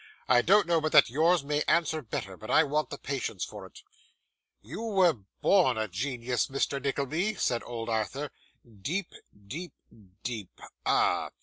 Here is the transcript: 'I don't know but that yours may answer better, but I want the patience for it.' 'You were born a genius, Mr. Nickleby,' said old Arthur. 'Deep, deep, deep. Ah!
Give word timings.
'I 0.27 0.41
don't 0.41 0.65
know 0.65 0.81
but 0.81 0.91
that 0.93 1.11
yours 1.11 1.43
may 1.43 1.61
answer 1.67 2.01
better, 2.01 2.35
but 2.35 2.49
I 2.49 2.63
want 2.63 2.89
the 2.89 2.97
patience 2.97 3.45
for 3.45 3.67
it.' 3.67 3.81
'You 4.63 4.81
were 4.81 5.13
born 5.41 5.77
a 5.77 5.87
genius, 5.87 6.47
Mr. 6.47 6.81
Nickleby,' 6.81 7.35
said 7.35 7.61
old 7.63 7.87
Arthur. 7.87 8.31
'Deep, 8.65 9.13
deep, 9.45 9.73
deep. 10.23 10.59
Ah! 10.87 11.29